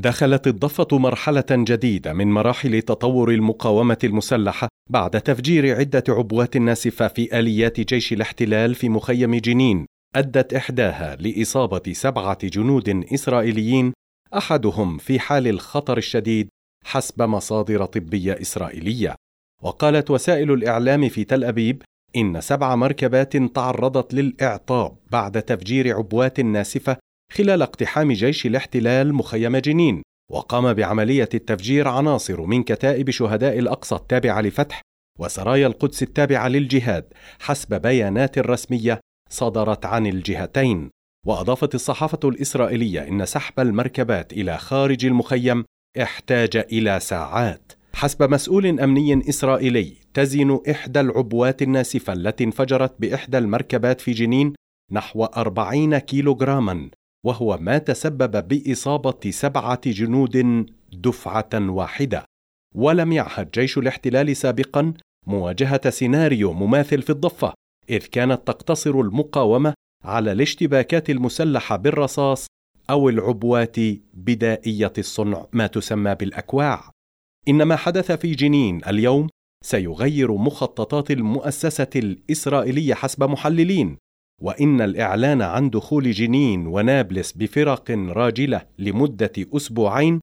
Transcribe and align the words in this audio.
دخلت 0.00 0.46
الضفة 0.46 0.98
مرحلة 0.98 1.44
جديدة 1.50 2.12
من 2.12 2.32
مراحل 2.32 2.82
تطور 2.82 3.30
المقاومة 3.30 3.98
المسلحة 4.04 4.68
بعد 4.90 5.20
تفجير 5.20 5.78
عدة 5.78 6.04
عبوات 6.08 6.56
ناسفة 6.56 7.08
في 7.08 7.38
آليات 7.38 7.80
جيش 7.80 8.12
الاحتلال 8.12 8.74
في 8.74 8.88
مخيم 8.88 9.34
جنين. 9.34 9.86
أدت 10.16 10.54
إحداها 10.54 11.16
لإصابة 11.16 11.92
سبعة 11.92 12.38
جنود 12.46 13.04
إسرائيليين 13.14 13.92
أحدهم 14.36 14.98
في 14.98 15.20
حال 15.20 15.48
الخطر 15.48 15.98
الشديد 15.98 16.48
حسب 16.84 17.22
مصادر 17.22 17.84
طبية 17.84 18.40
إسرائيلية. 18.40 19.14
وقالت 19.62 20.10
وسائل 20.10 20.52
الإعلام 20.52 21.08
في 21.08 21.24
تل 21.24 21.44
أبيب 21.44 21.82
إن 22.16 22.40
سبع 22.40 22.76
مركبات 22.76 23.36
تعرضت 23.36 24.14
للإعطاب 24.14 24.96
بعد 25.10 25.42
تفجير 25.42 25.96
عبوات 25.96 26.40
ناسفة 26.40 26.96
خلال 27.32 27.62
اقتحام 27.62 28.12
جيش 28.12 28.46
الاحتلال 28.46 29.14
مخيم 29.14 29.56
جنين 29.56 30.02
وقام 30.30 30.72
بعملية 30.72 31.28
التفجير 31.34 31.88
عناصر 31.88 32.42
من 32.42 32.62
كتائب 32.62 33.10
شهداء 33.10 33.58
الأقصى 33.58 33.94
التابعة 33.94 34.40
لفتح 34.40 34.82
وسرايا 35.18 35.66
القدس 35.66 36.02
التابعة 36.02 36.48
للجهاد 36.48 37.04
حسب 37.38 37.82
بيانات 37.82 38.38
رسمية 38.38 39.00
صدرت 39.30 39.86
عن 39.86 40.06
الجهتين. 40.06 40.90
وأضافت 41.26 41.74
الصحافة 41.74 42.18
الإسرائيلية 42.24 43.08
إن 43.08 43.26
سحب 43.26 43.60
المركبات 43.60 44.32
إلى 44.32 44.58
خارج 44.58 45.06
المخيم 45.06 45.64
احتاج 46.02 46.56
إلى 46.56 47.00
ساعات. 47.00 47.72
حسب 47.94 48.30
مسؤول 48.30 48.80
أمني 48.80 49.28
إسرائيلي 49.28 49.94
تزن 50.14 50.60
إحدى 50.70 51.00
العبوات 51.00 51.62
الناسفة 51.62 52.12
التي 52.12 52.44
انفجرت 52.44 52.94
بإحدى 52.98 53.38
المركبات 53.38 54.00
في 54.00 54.12
جنين 54.12 54.52
نحو 54.92 55.24
أربعين 55.24 55.98
كيلوغراما. 55.98 56.90
وهو 57.26 57.58
ما 57.60 57.78
تسبب 57.78 58.48
بإصابة 58.48 59.30
سبعة 59.30 59.80
جنود 59.86 60.66
دفعة 60.92 61.50
واحدة. 61.54 62.24
ولم 62.74 63.12
يعهد 63.12 63.50
جيش 63.50 63.78
الاحتلال 63.78 64.36
سابقا 64.36 64.94
مواجهة 65.26 65.90
سيناريو 65.90 66.52
مماثل 66.52 67.02
في 67.02 67.10
الضفة 67.10 67.54
إذ 67.90 68.06
كانت 68.06 68.46
تقتصر 68.46 69.00
المقاومة 69.00 69.74
على 70.04 70.32
الاشتباكات 70.32 71.10
المسلحة 71.10 71.76
بالرصاص 71.76 72.46
أو 72.90 73.08
العبوات 73.08 73.76
بدائية 74.14 74.92
الصنع 74.98 75.46
ما 75.52 75.66
تسمى 75.66 76.14
بالأكواع. 76.14 76.90
إن 77.48 77.62
ما 77.62 77.76
حدث 77.76 78.12
في 78.12 78.34
جنين 78.34 78.80
اليوم 78.88 79.28
سيغير 79.64 80.32
مخططات 80.32 81.10
المؤسسة 81.10 81.90
الإسرائيلية 81.96 82.94
حسب 82.94 83.22
محللين 83.22 83.96
وإن 84.40 84.80
الإعلان 84.80 85.42
عن 85.42 85.70
دخول 85.70 86.10
جنين 86.10 86.66
ونابلس 86.66 87.32
بفرق 87.32 87.90
راجلة 87.90 88.62
لمدة 88.78 89.32
أسبوعين 89.38 90.20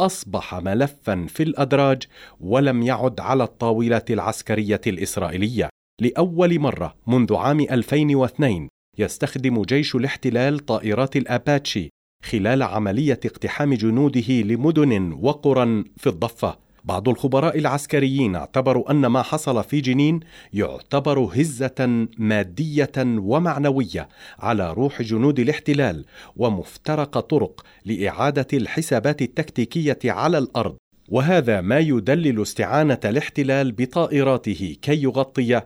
أصبح 0.00 0.54
ملفا 0.54 1.26
في 1.28 1.42
الأدراج 1.42 2.02
ولم 2.40 2.82
يعد 2.82 3.20
على 3.20 3.44
الطاولة 3.44 4.02
العسكرية 4.10 4.80
الإسرائيلية. 4.86 5.68
لأول 6.00 6.58
مرة 6.58 6.94
منذ 7.06 7.34
عام 7.34 7.60
2002 7.60 8.68
يستخدم 8.98 9.62
جيش 9.62 9.94
الاحتلال 9.94 10.58
طائرات 10.58 11.16
الأباتشي 11.16 11.88
خلال 12.24 12.62
عملية 12.62 13.20
اقتحام 13.24 13.74
جنوده 13.74 14.30
لمدن 14.30 15.12
وقرى 15.12 15.84
في 15.96 16.06
الضفة. 16.08 16.58
بعض 16.84 17.08
الخبراء 17.08 17.58
العسكريين 17.58 18.36
اعتبروا 18.36 18.90
أن 18.90 19.06
ما 19.06 19.22
حصل 19.22 19.64
في 19.64 19.80
جنين 19.80 20.20
يعتبر 20.52 21.18
هزة 21.18 22.06
مادية 22.18 22.92
ومعنوية 22.98 24.08
على 24.38 24.72
روح 24.72 25.02
جنود 25.02 25.40
الاحتلال 25.40 26.04
ومفترق 26.36 27.20
طرق 27.20 27.64
لإعادة 27.84 28.46
الحسابات 28.52 29.22
التكتيكية 29.22 29.98
على 30.04 30.38
الأرض. 30.38 30.76
وهذا 31.08 31.60
ما 31.60 31.78
يدلل 31.78 32.42
استعانة 32.42 33.00
الاحتلال 33.04 33.72
بطائراته 33.72 34.76
كي 34.82 35.02
يغطي 35.02 35.60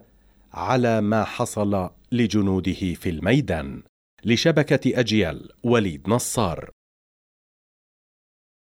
على 0.52 1.00
ما 1.00 1.24
حصل 1.24 1.90
لجنوده 2.12 2.72
في 2.72 3.10
الميدان. 3.10 3.82
لشبكة 4.24 5.00
أجيال 5.00 5.48
وليد 5.62 6.08
نصار. 6.08 6.70